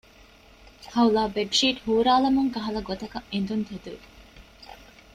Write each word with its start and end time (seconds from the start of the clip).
ހައުލާ 0.91 1.23
ބެޑްޝީޓް 1.35 1.79
ހޫރާލަމުން 1.85 2.49
ކަހަލަ 2.55 2.81
ގޮތަކަށް 2.89 3.29
އެނދުން 3.31 3.65
ތެދުވި 3.67 4.07